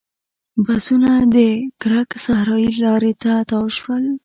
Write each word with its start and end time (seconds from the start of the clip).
بسونه 0.65 1.11
د 1.33 1.35
کرک 1.81 2.09
صحرایي 2.25 2.71
لارې 2.83 3.13
ته 3.23 3.33
تاو 3.49 3.65
شول. 3.77 4.03